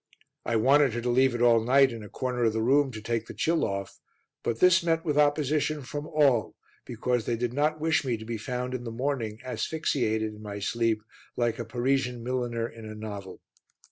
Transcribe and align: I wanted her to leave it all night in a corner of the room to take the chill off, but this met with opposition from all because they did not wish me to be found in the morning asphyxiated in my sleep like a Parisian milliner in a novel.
I 0.45 0.55
wanted 0.55 0.95
her 0.95 1.01
to 1.01 1.11
leave 1.11 1.35
it 1.35 1.43
all 1.43 1.61
night 1.63 1.91
in 1.91 2.01
a 2.01 2.09
corner 2.09 2.43
of 2.45 2.53
the 2.53 2.61
room 2.63 2.89
to 2.93 3.01
take 3.01 3.27
the 3.27 3.35
chill 3.35 3.63
off, 3.63 3.99
but 4.41 4.59
this 4.59 4.81
met 4.81 5.05
with 5.05 5.15
opposition 5.15 5.83
from 5.83 6.07
all 6.07 6.55
because 6.87 7.27
they 7.27 7.35
did 7.37 7.53
not 7.53 7.79
wish 7.79 8.03
me 8.03 8.17
to 8.17 8.25
be 8.25 8.39
found 8.39 8.73
in 8.73 8.83
the 8.83 8.89
morning 8.89 9.37
asphyxiated 9.45 10.33
in 10.33 10.41
my 10.41 10.57
sleep 10.57 11.03
like 11.37 11.59
a 11.59 11.65
Parisian 11.65 12.23
milliner 12.23 12.67
in 12.67 12.85
a 12.89 12.95
novel. 12.95 13.41